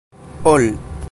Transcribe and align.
ol 0.41 0.71